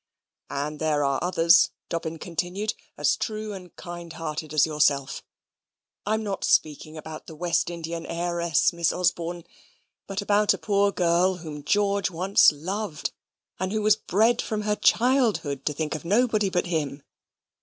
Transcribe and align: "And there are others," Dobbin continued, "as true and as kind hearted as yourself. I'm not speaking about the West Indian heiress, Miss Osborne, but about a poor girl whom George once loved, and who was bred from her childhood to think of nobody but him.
"And 0.49 0.79
there 0.79 1.03
are 1.03 1.23
others," 1.23 1.69
Dobbin 1.87 2.17
continued, 2.17 2.73
"as 2.97 3.15
true 3.15 3.53
and 3.53 3.67
as 3.67 3.71
kind 3.75 4.11
hearted 4.11 4.51
as 4.51 4.65
yourself. 4.65 5.21
I'm 6.07 6.23
not 6.23 6.43
speaking 6.43 6.97
about 6.97 7.27
the 7.27 7.35
West 7.35 7.69
Indian 7.69 8.07
heiress, 8.07 8.73
Miss 8.73 8.91
Osborne, 8.91 9.43
but 10.07 10.19
about 10.19 10.55
a 10.55 10.57
poor 10.57 10.91
girl 10.91 11.35
whom 11.35 11.63
George 11.63 12.09
once 12.09 12.51
loved, 12.51 13.11
and 13.59 13.71
who 13.71 13.83
was 13.83 13.95
bred 13.95 14.41
from 14.41 14.63
her 14.63 14.75
childhood 14.75 15.67
to 15.67 15.73
think 15.73 15.93
of 15.93 16.03
nobody 16.03 16.49
but 16.49 16.65
him. 16.65 17.03